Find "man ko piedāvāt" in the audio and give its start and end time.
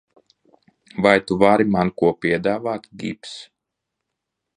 1.75-2.89